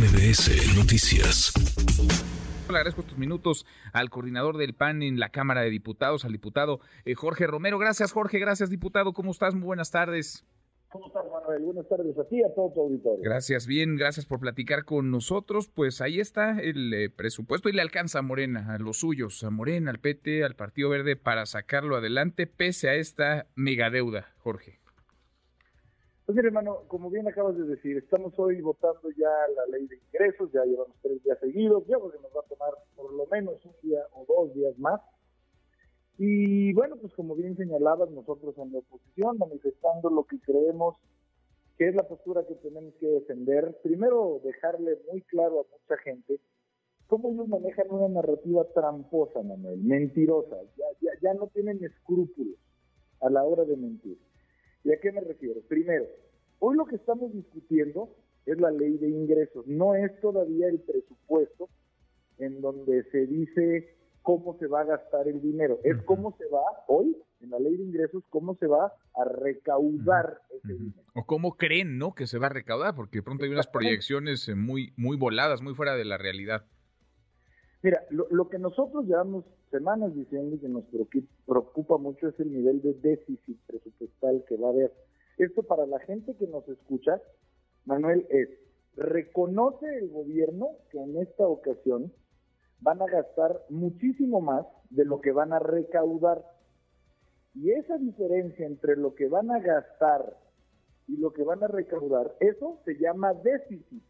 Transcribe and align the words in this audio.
MBS 0.00 0.78
Noticias. 0.78 1.52
Le 2.70 2.74
agradezco 2.74 3.02
estos 3.02 3.18
minutos 3.18 3.66
al 3.92 4.08
coordinador 4.08 4.56
del 4.56 4.72
PAN 4.72 5.02
en 5.02 5.20
la 5.20 5.28
Cámara 5.28 5.60
de 5.60 5.68
Diputados, 5.68 6.24
al 6.24 6.32
diputado 6.32 6.80
eh, 7.04 7.14
Jorge 7.14 7.46
Romero. 7.46 7.78
Gracias, 7.78 8.10
Jorge. 8.10 8.38
Gracias, 8.38 8.70
diputado. 8.70 9.12
¿Cómo 9.12 9.30
estás? 9.30 9.54
Muy 9.54 9.66
buenas 9.66 9.90
tardes. 9.90 10.46
¿Cómo 10.88 11.08
estás, 11.08 11.24
Manuel? 11.30 11.62
Buenas 11.64 11.86
tardes 11.86 12.18
a 12.18 12.24
ti 12.24 12.38
y 12.38 12.42
a 12.42 12.54
todo 12.54 12.72
tu 12.72 12.80
auditorio. 12.80 13.20
Gracias, 13.22 13.66
bien, 13.66 13.96
gracias 13.96 14.24
por 14.24 14.40
platicar 14.40 14.86
con 14.86 15.10
nosotros. 15.10 15.68
Pues 15.68 16.00
ahí 16.00 16.18
está 16.18 16.58
el 16.60 16.94
eh, 16.94 17.10
presupuesto 17.10 17.68
y 17.68 17.72
le 17.72 17.82
alcanza 17.82 18.20
a 18.20 18.22
Morena, 18.22 18.72
a 18.72 18.78
los 18.78 19.00
suyos, 19.00 19.44
a 19.44 19.50
Morena, 19.50 19.90
al 19.90 19.98
PT, 19.98 20.44
al 20.44 20.56
Partido 20.56 20.88
Verde, 20.88 21.16
para 21.16 21.44
sacarlo 21.44 21.96
adelante, 21.96 22.46
pese 22.46 22.88
a 22.88 22.94
esta 22.94 23.48
megadeuda, 23.54 24.32
Jorge. 24.38 24.80
Pues 26.30 26.36
mire, 26.36 26.46
hermano, 26.46 26.84
como 26.86 27.10
bien 27.10 27.26
acabas 27.26 27.56
de 27.56 27.64
decir, 27.64 27.96
estamos 27.96 28.32
hoy 28.38 28.60
votando 28.60 29.10
ya 29.18 29.32
la 29.56 29.66
ley 29.76 29.88
de 29.88 29.96
ingresos, 29.96 30.48
ya 30.52 30.64
llevamos 30.64 30.94
tres 31.02 31.20
días 31.24 31.36
seguidos, 31.40 31.82
yo 31.88 31.98
creo 31.98 32.12
que 32.12 32.22
nos 32.22 32.30
va 32.30 32.40
a 32.42 32.48
tomar 32.48 32.70
por 32.94 33.12
lo 33.12 33.26
menos 33.26 33.56
un 33.64 33.72
día 33.82 33.98
o 34.12 34.24
dos 34.28 34.54
días 34.54 34.78
más. 34.78 35.00
Y 36.18 36.72
bueno, 36.72 36.94
pues 37.00 37.12
como 37.14 37.34
bien 37.34 37.56
señalabas, 37.56 38.12
nosotros 38.12 38.56
en 38.58 38.72
la 38.72 38.78
oposición, 38.78 39.38
manifestando 39.38 40.08
lo 40.08 40.22
que 40.22 40.38
creemos 40.38 40.94
que 41.76 41.88
es 41.88 41.96
la 41.96 42.06
postura 42.06 42.46
que 42.46 42.54
tenemos 42.54 42.94
que 43.00 43.08
defender, 43.08 43.76
primero 43.82 44.40
dejarle 44.44 45.00
muy 45.10 45.22
claro 45.22 45.62
a 45.62 45.64
mucha 45.72 46.00
gente 46.04 46.38
cómo 47.08 47.30
ellos 47.30 47.48
manejan 47.48 47.90
una 47.90 48.06
narrativa 48.06 48.64
tramposa, 48.72 49.42
Manuel, 49.42 49.80
mentirosa, 49.80 50.58
ya, 50.76 50.86
ya, 51.00 51.10
ya 51.20 51.34
no 51.34 51.48
tienen 51.48 51.82
escrúpulos 51.82 52.54
a 53.20 53.28
la 53.30 53.42
hora 53.42 53.64
de 53.64 53.76
mentir. 53.76 54.29
¿Y 54.84 54.92
a 54.92 55.00
qué 55.00 55.12
me 55.12 55.20
refiero? 55.20 55.60
Primero, 55.68 56.06
hoy 56.58 56.76
lo 56.76 56.86
que 56.86 56.96
estamos 56.96 57.32
discutiendo 57.32 58.14
es 58.46 58.58
la 58.58 58.70
ley 58.70 58.96
de 58.98 59.08
ingresos, 59.08 59.66
no 59.66 59.94
es 59.94 60.18
todavía 60.20 60.68
el 60.68 60.80
presupuesto 60.80 61.68
en 62.38 62.60
donde 62.60 63.04
se 63.10 63.26
dice 63.26 63.94
cómo 64.22 64.56
se 64.58 64.66
va 64.66 64.80
a 64.80 64.84
gastar 64.84 65.28
el 65.28 65.40
dinero, 65.40 65.78
es 65.84 66.02
cómo 66.04 66.34
se 66.38 66.46
va 66.46 66.62
hoy 66.88 67.16
en 67.40 67.50
la 67.50 67.58
ley 67.58 67.76
de 67.76 67.84
ingresos, 67.84 68.22
cómo 68.28 68.54
se 68.56 68.66
va 68.66 68.92
a 69.14 69.24
recaudar 69.24 70.40
ese 70.50 70.74
dinero. 70.74 71.02
O 71.14 71.24
cómo 71.24 71.56
creen, 71.56 71.98
¿no? 71.98 72.14
Que 72.14 72.26
se 72.26 72.38
va 72.38 72.46
a 72.46 72.50
recaudar, 72.50 72.94
porque 72.94 73.18
de 73.18 73.22
pronto 73.22 73.44
hay 73.44 73.50
unas 73.50 73.66
proyecciones 73.66 74.48
eh, 74.48 74.54
muy, 74.54 74.92
muy 74.96 75.16
voladas, 75.16 75.62
muy 75.62 75.74
fuera 75.74 75.96
de 75.96 76.04
la 76.04 76.18
realidad. 76.18 76.64
Mira, 77.82 78.02
lo, 78.10 78.26
lo, 78.30 78.48
que 78.50 78.58
nosotros 78.58 79.06
llevamos 79.06 79.44
semanas 79.70 80.14
diciendo 80.14 80.58
que 80.60 80.68
nos 80.68 80.84
preocupa 81.46 81.96
mucho 81.98 82.28
es 82.28 82.40
el 82.40 82.52
nivel 82.52 82.82
de 82.82 82.94
déficit 82.94 83.58
presupuestal 83.66 84.44
que 84.48 84.56
va 84.56 84.68
a 84.68 84.72
haber. 84.72 84.92
Esto 85.38 85.62
para 85.62 85.86
la 85.86 85.98
gente 86.00 86.34
que 86.34 86.46
nos 86.46 86.68
escucha, 86.68 87.20
Manuel, 87.86 88.26
es, 88.30 88.48
reconoce 88.96 89.86
el 89.98 90.10
gobierno 90.10 90.68
que 90.90 90.98
en 90.98 91.16
esta 91.16 91.46
ocasión 91.46 92.12
van 92.80 93.00
a 93.00 93.06
gastar 93.06 93.64
muchísimo 93.68 94.40
más 94.40 94.66
de 94.90 95.04
lo 95.04 95.20
que 95.20 95.32
van 95.32 95.52
a 95.52 95.58
recaudar. 95.58 96.44
Y 97.54 97.70
esa 97.72 97.96
diferencia 97.98 98.66
entre 98.66 98.96
lo 98.96 99.14
que 99.14 99.28
van 99.28 99.50
a 99.50 99.60
gastar 99.60 100.36
y 101.08 101.16
lo 101.16 101.32
que 101.32 101.42
van 101.42 101.62
a 101.62 101.68
recaudar, 101.68 102.34
eso 102.40 102.78
se 102.84 102.94
llama 102.98 103.34
déficit. 103.34 104.02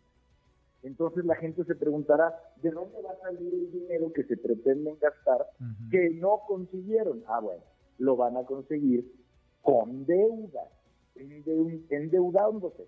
Entonces 0.82 1.24
la 1.24 1.36
gente 1.36 1.64
se 1.64 1.74
preguntará, 1.74 2.34
¿de 2.62 2.70
dónde 2.70 3.02
va 3.02 3.12
a 3.12 3.18
salir 3.18 3.52
el 3.52 3.70
dinero 3.70 4.12
que 4.12 4.24
se 4.24 4.36
pretenden 4.36 4.98
gastar 4.98 5.46
que 5.90 6.10
no 6.10 6.40
consiguieron? 6.46 7.22
Ah, 7.26 7.40
bueno, 7.40 7.62
lo 7.98 8.16
van 8.16 8.36
a 8.36 8.44
conseguir 8.44 9.12
con 9.62 10.06
deuda, 10.06 10.68
endeudándose. 11.16 12.86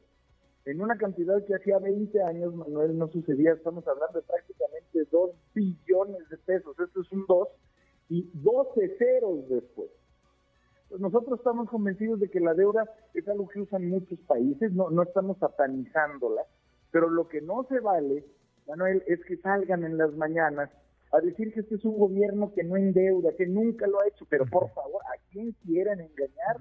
En 0.65 0.81
una 0.81 0.97
cantidad 0.97 1.45
que 1.45 1.55
hacía 1.55 1.79
20 1.79 2.23
años, 2.23 2.55
Manuel, 2.55 2.97
no 2.97 3.09
sucedía, 3.09 3.53
estamos 3.53 3.87
hablando 3.87 4.21
de 4.21 4.27
prácticamente 4.27 5.05
2 5.11 5.31
billones 5.55 6.29
de 6.31 6.39
pesos, 6.39 6.79
esto 6.79 7.01
es 7.03 7.13
un 7.13 7.27
2, 7.27 7.49
y 8.09 8.31
12 8.35 8.97
ceros 8.97 9.49
después. 9.49 9.91
Pues 10.89 11.01
nosotros 11.01 11.39
estamos 11.39 11.69
convencidos 11.69 12.21
de 12.21 12.31
que 12.31 12.41
la 12.41 12.55
deuda 12.55 12.85
es 13.13 13.27
algo 13.27 13.49
que 13.49 13.61
usan 13.61 13.89
muchos 13.89 14.19
países, 14.21 14.73
no, 14.73 14.91
no 14.91 15.03
estamos 15.03 15.39
satanizándola, 15.39 16.43
pero 16.93 17.11
lo 17.11 17.27
que 17.27 17.41
no 17.41 17.67
se 17.69 17.81
vale, 17.81 18.25
Manuel, 18.69 19.03
es 19.09 19.19
que 19.25 19.39
salgan 19.39 19.83
en 19.83 19.99
las 19.99 20.13
mañanas 20.13 20.71
a 21.11 21.21
decir 21.21 21.53
que 21.53 21.61
este 21.61 21.75
es 21.75 21.85
un 21.85 21.99
gobierno 21.99 22.53
que 22.55 22.63
no 22.63 22.77
endeuda, 22.77 23.35
que 23.37 23.47
nunca 23.47 23.87
lo 23.87 24.01
ha 24.01 24.07
hecho, 24.07 24.25
pero 24.29 24.47
por 24.47 24.71
favor, 24.73 25.03
¿a 25.07 25.21
quién 25.31 25.53
quieren 25.65 26.01
engañar? 26.01 26.57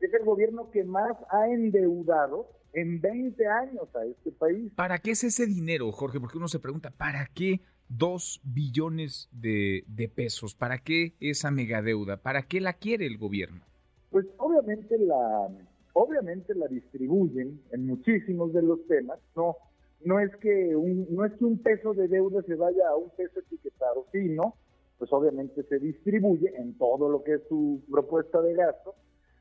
Es 0.00 0.12
el 0.14 0.24
gobierno 0.24 0.70
que 0.70 0.84
más 0.84 1.16
ha 1.30 1.48
endeudado 1.48 2.48
en 2.72 3.00
20 3.00 3.46
años 3.46 3.94
a 3.94 4.04
este 4.04 4.32
país. 4.32 4.72
¿Para 4.74 4.98
qué 4.98 5.12
es 5.12 5.24
ese 5.24 5.46
dinero, 5.46 5.90
Jorge? 5.92 6.20
Porque 6.20 6.38
uno 6.38 6.48
se 6.48 6.58
pregunta, 6.58 6.90
¿para 6.90 7.26
qué 7.26 7.60
dos 7.88 8.40
billones 8.44 9.28
de, 9.32 9.84
de 9.86 10.08
pesos? 10.08 10.54
¿Para 10.54 10.78
qué 10.78 11.14
esa 11.20 11.50
megadeuda? 11.50 12.18
¿Para 12.18 12.42
qué 12.42 12.60
la 12.60 12.72
quiere 12.74 13.06
el 13.06 13.18
gobierno? 13.18 13.62
Pues 14.10 14.26
obviamente 14.38 14.98
la 14.98 15.48
obviamente 15.96 16.54
la 16.54 16.68
distribuyen 16.68 17.62
en 17.72 17.86
muchísimos 17.86 18.52
de 18.52 18.62
los 18.62 18.86
temas, 18.86 19.18
no 19.34 19.56
no 20.04 20.20
es 20.20 20.30
que 20.36 20.76
un, 20.76 21.60
peso 21.64 21.94
de 21.94 22.06
deuda 22.06 22.42
se 22.42 22.54
vaya 22.54 22.86
a 22.90 22.96
un 22.96 23.10
peso 23.16 23.40
etiquetado, 23.40 24.06
sino 24.12 24.54
pues 24.98 25.10
obviamente 25.12 25.62
se 25.64 25.78
distribuye 25.78 26.52
en 26.54 26.76
todo 26.76 27.08
lo 27.08 27.24
que 27.24 27.34
es 27.34 27.42
su 27.48 27.82
propuesta 27.90 28.42
de 28.42 28.54
gasto, 28.54 28.94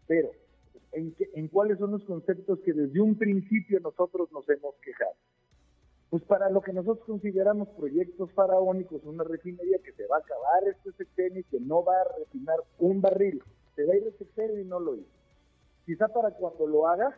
pero 0.08 0.30
en, 0.94 1.14
en 1.34 1.48
cuáles 1.50 1.78
son 1.78 1.92
los 1.92 2.04
conceptos 2.06 2.60
que 2.62 2.72
desde 2.72 3.02
un 3.02 3.18
principio 3.18 3.80
nosotros 3.82 4.32
nos 4.32 4.48
hemos 4.50 4.76
quejado. 4.76 5.14
Pues 6.10 6.24
para 6.24 6.50
lo 6.50 6.62
que 6.62 6.72
nosotros 6.72 7.06
consideramos 7.06 7.68
proyectos 7.70 8.32
faraónicos, 8.32 9.04
una 9.04 9.26
refinería 9.26 9.80
que 9.84 9.92
se 9.92 10.08
va 10.08 10.18
a 10.18 10.20
acabar 10.20 10.64
este 10.70 10.94
sexenio 10.94 11.42
y 11.42 11.44
que 11.44 11.60
no 11.60 11.84
va 11.84 12.00
a 12.00 12.18
refinar 12.18 12.58
un 12.80 13.02
barril, 13.02 13.44
se 13.76 13.86
va 13.86 13.94
a 13.94 13.98
ir 13.98 14.04
el 14.04 14.18
sexenio 14.18 14.60
y 14.62 14.66
no 14.66 14.80
lo 14.80 14.96
hizo 14.96 15.25
quizá 15.86 16.08
para 16.08 16.32
cuando 16.32 16.68
lo 16.68 16.88
haga, 16.88 17.16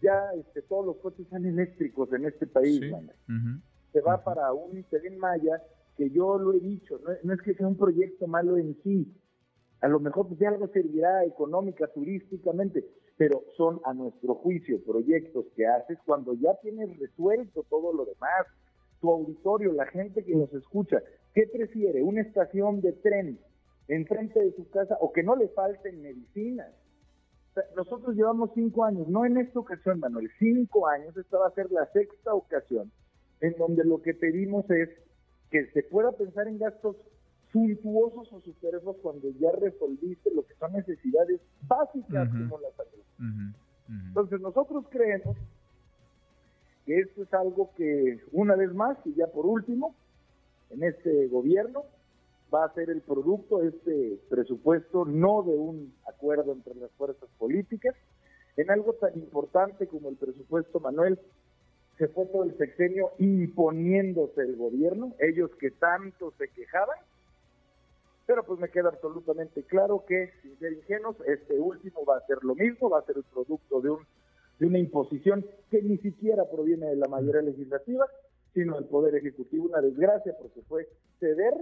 ya 0.00 0.30
este, 0.38 0.62
todos 0.62 0.86
los 0.86 0.96
coches 0.96 1.26
sean 1.28 1.46
eléctricos 1.46 2.12
en 2.12 2.26
este 2.26 2.46
país. 2.46 2.80
Se 3.92 4.00
va 4.00 4.22
para 4.22 4.52
un 4.52 4.84
Tren 4.84 5.18
Maya, 5.18 5.62
que 5.96 6.10
yo 6.10 6.38
lo 6.38 6.52
he 6.52 6.60
dicho, 6.60 7.00
no, 7.22 7.32
es 7.32 7.40
que 7.42 7.54
sea 7.54 7.66
un 7.66 7.76
proyecto 7.76 8.26
malo 8.26 8.58
en 8.58 8.76
sí, 8.82 9.10
a 9.80 9.88
lo 9.88 10.00
mejor 10.00 10.28
pues, 10.28 10.40
algo 10.42 10.68
servirá 10.68 11.24
económica, 11.24 11.86
turísticamente, 11.88 12.84
pero 13.16 13.44
son 13.56 13.80
a 13.84 13.94
nuestro 13.94 14.34
juicio 14.34 14.82
proyectos 14.84 15.46
que 15.54 15.66
haces 15.66 15.98
cuando 16.04 16.34
ya 16.34 16.54
tienes 16.62 16.98
resuelto 16.98 17.64
todo 17.68 17.92
lo 17.92 18.04
demás, 18.04 18.46
tu 19.00 19.10
auditorio, 19.10 19.72
la 19.72 19.86
gente 19.86 20.24
que 20.24 20.34
nos 20.34 20.52
escucha, 20.52 21.02
¿qué 21.34 21.46
prefiere? 21.46 22.02
¿Una 22.02 22.22
estación 22.22 22.80
de 22.80 22.92
tren 22.92 23.38
enfrente 23.88 24.40
de 24.40 24.52
su 24.52 24.68
casa 24.70 24.96
o 25.00 25.12
que 25.12 25.22
no 25.22 25.36
le 25.36 25.48
falten 25.48 26.02
medicinas? 26.02 26.72
Nosotros 27.76 28.14
llevamos 28.14 28.50
cinco 28.54 28.84
años, 28.84 29.08
no 29.08 29.24
en 29.24 29.38
esta 29.38 29.58
ocasión, 29.60 30.00
Manuel, 30.00 30.30
cinco 30.38 30.88
años, 30.88 31.16
esta 31.16 31.38
va 31.38 31.48
a 31.48 31.54
ser 31.54 31.70
la 31.70 31.86
sexta 31.92 32.34
ocasión, 32.34 32.90
en 33.40 33.54
donde 33.56 33.84
lo 33.84 34.02
que 34.02 34.14
pedimos 34.14 34.68
es 34.70 34.90
que 35.50 35.66
se 35.72 35.82
pueda 35.84 36.12
pensar 36.12 36.48
en 36.48 36.58
gastos 36.58 36.96
suntuosos 37.52 38.32
o 38.32 38.40
superfluos 38.40 38.96
cuando 39.02 39.30
ya 39.38 39.50
resolviste 39.52 40.30
lo 40.34 40.46
que 40.46 40.54
son 40.54 40.72
necesidades 40.72 41.40
básicas 41.62 42.28
como 42.28 42.58
la 42.58 42.70
salud. 42.76 43.54
Entonces 44.08 44.40
nosotros 44.40 44.84
creemos 44.90 45.36
que 46.84 47.00
esto 47.00 47.22
es 47.22 47.32
algo 47.32 47.70
que 47.76 48.20
una 48.32 48.56
vez 48.56 48.74
más 48.74 48.98
y 49.04 49.14
ya 49.14 49.26
por 49.28 49.46
último, 49.46 49.94
en 50.70 50.82
este 50.82 51.28
gobierno 51.28 51.84
va 52.52 52.64
a 52.64 52.74
ser 52.74 52.90
el 52.90 53.02
producto, 53.02 53.62
este 53.62 54.20
presupuesto, 54.28 55.04
no 55.04 55.42
de 55.42 55.56
un 55.56 55.94
acuerdo 56.06 56.52
entre 56.52 56.74
las 56.74 56.90
fuerzas 56.92 57.28
políticas, 57.38 57.94
en 58.56 58.70
algo 58.70 58.94
tan 58.94 59.14
importante 59.14 59.86
como 59.86 60.08
el 60.08 60.16
presupuesto, 60.16 60.80
Manuel, 60.80 61.18
se 61.98 62.08
fue 62.08 62.26
todo 62.26 62.44
el 62.44 62.56
sexenio 62.56 63.12
imponiéndose 63.18 64.42
el 64.42 64.56
gobierno, 64.56 65.14
ellos 65.18 65.50
que 65.58 65.70
tanto 65.70 66.32
se 66.38 66.48
quejaban, 66.48 66.98
pero 68.26 68.44
pues 68.44 68.58
me 68.60 68.68
queda 68.68 68.88
absolutamente 68.88 69.62
claro 69.62 70.04
que, 70.06 70.32
sin 70.42 70.58
ser 70.58 70.72
ingenuos, 70.72 71.16
este 71.26 71.58
último 71.58 72.04
va 72.04 72.18
a 72.18 72.26
ser 72.26 72.38
lo 72.42 72.54
mismo, 72.54 72.90
va 72.90 72.98
a 72.98 73.06
ser 73.06 73.16
el 73.16 73.24
producto 73.24 73.80
de, 73.80 73.90
un, 73.90 74.06
de 74.58 74.66
una 74.66 74.78
imposición 74.78 75.46
que 75.70 75.80
ni 75.82 75.96
siquiera 75.98 76.44
proviene 76.50 76.86
de 76.86 76.96
la 76.96 77.08
mayoría 77.08 77.42
legislativa, 77.42 78.06
sino 78.52 78.74
del 78.74 78.86
Poder 78.86 79.14
Ejecutivo, 79.14 79.66
una 79.66 79.80
desgracia 79.80 80.34
porque 80.40 80.62
fue 80.62 80.88
ceder 81.20 81.54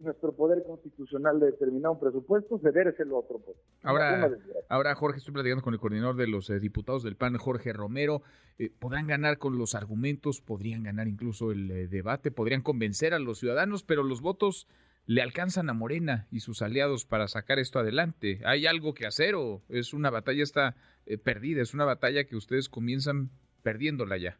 nuestro 0.00 0.32
poder 0.32 0.62
constitucional 0.64 1.38
de 1.40 1.46
determinar 1.46 1.92
un 1.92 2.00
presupuesto, 2.00 2.60
el 2.62 3.12
otro. 3.12 3.38
Pues. 3.38 3.56
Ahora, 3.82 4.30
ahora, 4.68 4.94
Jorge, 4.94 5.18
estoy 5.18 5.34
platicando 5.34 5.62
con 5.62 5.74
el 5.74 5.80
coordinador 5.80 6.16
de 6.16 6.26
los 6.26 6.48
eh, 6.50 6.58
diputados 6.58 7.02
del 7.02 7.16
PAN, 7.16 7.36
Jorge 7.36 7.72
Romero. 7.72 8.22
Eh, 8.58 8.70
¿Podrán 8.78 9.06
ganar 9.06 9.38
con 9.38 9.58
los 9.58 9.74
argumentos? 9.74 10.40
¿Podrían 10.40 10.82
ganar 10.82 11.08
incluso 11.08 11.52
el 11.52 11.70
eh, 11.70 11.88
debate? 11.88 12.30
¿Podrían 12.30 12.62
convencer 12.62 13.14
a 13.14 13.18
los 13.18 13.38
ciudadanos? 13.38 13.82
Pero 13.82 14.02
los 14.02 14.20
votos 14.20 14.66
le 15.06 15.22
alcanzan 15.22 15.68
a 15.70 15.74
Morena 15.74 16.26
y 16.30 16.40
sus 16.40 16.62
aliados 16.62 17.04
para 17.04 17.28
sacar 17.28 17.58
esto 17.58 17.78
adelante. 17.78 18.40
¿Hay 18.44 18.66
algo 18.66 18.94
que 18.94 19.06
hacer 19.06 19.34
o 19.34 19.62
es 19.68 19.92
una 19.92 20.10
batalla 20.10 20.42
está 20.42 20.76
perdida? 21.24 21.62
¿Es 21.62 21.74
una 21.74 21.84
batalla 21.84 22.24
que 22.24 22.36
ustedes 22.36 22.68
comienzan 22.68 23.30
perdiéndola 23.62 24.16
ya? 24.18 24.38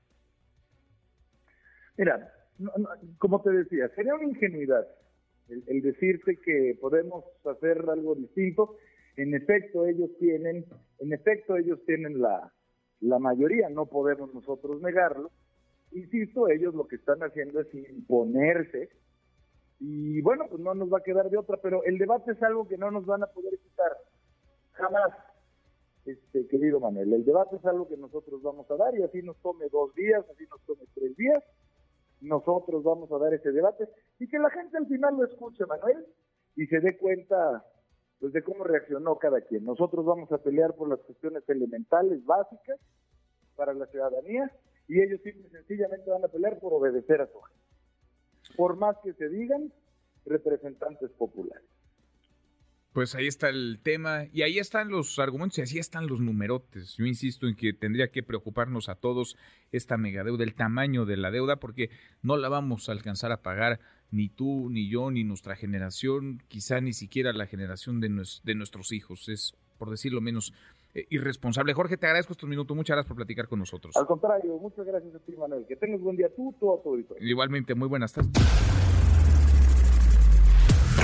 Mira, 1.96 2.32
como 3.18 3.42
te 3.42 3.50
decía, 3.50 3.88
sería 3.96 4.14
una 4.14 4.24
ingenuidad 4.24 4.86
el, 5.66 5.82
decirte 5.82 6.36
que 6.36 6.76
podemos 6.80 7.24
hacer 7.44 7.84
algo 7.88 8.14
distinto. 8.14 8.76
En 9.16 9.34
efecto, 9.34 9.86
ellos 9.86 10.10
tienen, 10.18 10.64
en 10.98 11.12
efecto, 11.12 11.56
ellos 11.56 11.78
tienen 11.86 12.20
la, 12.20 12.52
la 13.00 13.18
mayoría, 13.18 13.68
no 13.68 13.86
podemos 13.86 14.32
nosotros 14.34 14.80
negarlo. 14.80 15.30
Insisto, 15.92 16.48
ellos 16.48 16.74
lo 16.74 16.86
que 16.86 16.96
están 16.96 17.20
haciendo 17.20 17.60
es 17.60 17.74
imponerse 17.74 18.90
y 19.80 20.20
bueno, 20.20 20.44
pues 20.48 20.60
no 20.60 20.74
nos 20.74 20.92
va 20.92 20.98
a 20.98 21.02
quedar 21.02 21.30
de 21.30 21.38
otra, 21.38 21.56
pero 21.56 21.82
el 21.84 21.96
debate 21.96 22.32
es 22.32 22.42
algo 22.42 22.68
que 22.68 22.76
no 22.76 22.90
nos 22.90 23.06
van 23.06 23.22
a 23.22 23.28
poder 23.28 23.58
quitar 23.58 23.96
jamás, 24.72 25.10
este 26.04 26.46
querido 26.48 26.80
Manuel. 26.80 27.14
El 27.14 27.24
debate 27.24 27.56
es 27.56 27.64
algo 27.64 27.88
que 27.88 27.96
nosotros 27.96 28.42
vamos 28.42 28.70
a 28.70 28.76
dar 28.76 28.94
y 28.94 29.02
así 29.02 29.22
nos 29.22 29.38
tome 29.38 29.66
dos 29.72 29.94
días, 29.94 30.22
así 30.30 30.44
nos 30.50 30.60
tome 30.66 30.84
tres 30.94 31.16
días, 31.16 31.42
nosotros 32.20 32.82
vamos 32.82 33.10
a 33.12 33.18
dar 33.18 33.34
ese 33.34 33.52
debate 33.52 33.88
y 34.18 34.28
que 34.28 34.38
la 34.38 34.50
gente 34.50 34.76
al 34.76 34.86
final 34.86 35.16
lo 35.16 35.24
escuche, 35.24 35.64
Manuel, 35.66 36.06
y 36.56 36.66
se 36.66 36.80
dé 36.80 36.98
cuenta 36.98 37.64
pues 38.18 38.34
de 38.34 38.42
cómo 38.42 38.64
reaccionó 38.64 39.16
cada 39.16 39.40
quien. 39.40 39.64
Nosotros 39.64 40.04
vamos 40.04 40.30
a 40.30 40.38
pelear 40.38 40.74
por 40.74 40.88
las 40.88 41.00
cuestiones 41.00 41.42
elementales, 41.48 42.24
básicas, 42.24 42.78
para 43.56 43.72
la 43.72 43.86
ciudadanía, 43.86 44.50
y 44.88 45.00
ellos 45.00 45.20
simple 45.22 45.46
y 45.48 45.50
sencillamente 45.50 46.10
van 46.10 46.24
a 46.24 46.28
pelear 46.28 46.58
por 46.58 46.74
obedecer 46.74 47.20
a 47.22 47.26
su 47.26 47.40
gente. 47.40 47.64
Por 48.56 48.76
más 48.76 48.96
que 49.02 49.14
se 49.14 49.28
digan 49.28 49.72
representantes 50.26 51.10
populares. 51.12 51.66
Pues 52.92 53.14
ahí 53.14 53.28
está 53.28 53.48
el 53.48 53.78
tema 53.82 54.24
y 54.32 54.42
ahí 54.42 54.58
están 54.58 54.88
los 54.88 55.18
argumentos 55.20 55.58
y 55.58 55.62
así 55.62 55.78
están 55.78 56.08
los 56.08 56.20
numerotes. 56.20 56.96
Yo 56.96 57.06
insisto 57.06 57.46
en 57.46 57.54
que 57.54 57.72
tendría 57.72 58.10
que 58.10 58.24
preocuparnos 58.24 58.88
a 58.88 58.96
todos 58.96 59.36
esta 59.70 59.96
megadeuda, 59.96 60.42
el 60.42 60.54
tamaño 60.54 61.06
de 61.06 61.16
la 61.16 61.30
deuda, 61.30 61.56
porque 61.56 61.90
no 62.22 62.36
la 62.36 62.48
vamos 62.48 62.88
a 62.88 62.92
alcanzar 62.92 63.30
a 63.30 63.42
pagar 63.42 63.78
ni 64.10 64.28
tú, 64.28 64.70
ni 64.70 64.88
yo, 64.88 65.12
ni 65.12 65.22
nuestra 65.22 65.54
generación, 65.54 66.42
quizá 66.48 66.80
ni 66.80 66.92
siquiera 66.92 67.32
la 67.32 67.46
generación 67.46 68.00
de, 68.00 68.08
de 68.42 68.54
nuestros 68.56 68.90
hijos. 68.90 69.28
Es, 69.28 69.54
por 69.78 69.90
decirlo 69.90 70.20
menos, 70.20 70.52
eh, 70.94 71.06
irresponsable. 71.10 71.72
Jorge, 71.72 71.96
te 71.96 72.06
agradezco 72.06 72.32
estos 72.32 72.48
minutos. 72.48 72.76
Muchas 72.76 72.96
gracias 72.96 73.08
por 73.08 73.16
platicar 73.16 73.46
con 73.46 73.60
nosotros. 73.60 73.96
Al 73.96 74.06
contrario, 74.06 74.56
muchas 74.58 74.84
gracias 74.84 75.14
a 75.14 75.18
ti, 75.20 75.32
Manuel. 75.36 75.64
Que 75.66 75.76
tengas 75.76 76.00
buen 76.00 76.16
día 76.16 76.28
tú, 76.34 76.52
todo 76.58 76.78
tu 76.78 77.16
Igualmente, 77.20 77.74
muy 77.74 77.86
buenas 77.86 78.12
tardes. 78.12 78.32